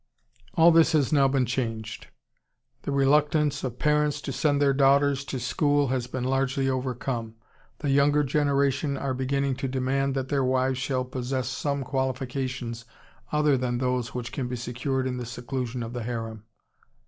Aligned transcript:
"All 0.55 0.71
this 0.71 0.93
has 0.93 1.13
now 1.13 1.27
been 1.27 1.45
changed. 1.45 2.07
The 2.81 2.91
reluctance 2.91 3.63
of 3.63 3.77
parents 3.77 4.19
to 4.21 4.31
send 4.31 4.59
their 4.59 4.73
daughters 4.73 5.23
to 5.25 5.39
school 5.39 5.89
has 5.89 6.07
been 6.07 6.23
largely 6.23 6.67
overcome.... 6.67 7.35
The 7.77 7.91
younger 7.91 8.23
generation 8.23 8.97
are 8.97 9.13
beginning 9.13 9.57
to 9.57 9.67
demand 9.67 10.15
that 10.15 10.29
their 10.29 10.43
wives 10.43 10.79
shall 10.79 11.05
possess 11.05 11.49
some 11.49 11.83
qualifications 11.83 12.83
other 13.31 13.55
than 13.59 13.77
those 13.77 14.15
which 14.15 14.31
can 14.31 14.47
be 14.47 14.55
secured 14.55 15.05
in 15.05 15.17
the 15.17 15.25
seclusion 15.27 15.83
of 15.83 15.93
the 15.93 16.01
harem." 16.01 16.45